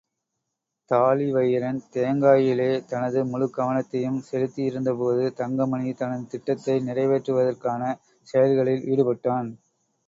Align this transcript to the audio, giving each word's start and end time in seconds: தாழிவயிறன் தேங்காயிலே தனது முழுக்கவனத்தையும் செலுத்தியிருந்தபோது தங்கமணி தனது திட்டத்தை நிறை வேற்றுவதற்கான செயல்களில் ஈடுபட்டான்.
தாழிவயிறன் 0.91 1.81
தேங்காயிலே 1.95 2.79
தனது 2.87 3.19
முழுக்கவனத்தையும் 3.25 4.19
செலுத்தியிருந்தபோது 4.31 5.23
தங்கமணி 5.33 5.93
தனது 5.93 6.25
திட்டத்தை 6.27 6.77
நிறை 6.79 7.07
வேற்றுவதற்கான 7.07 7.81
செயல்களில் 8.27 8.87
ஈடுபட்டான். 8.91 9.49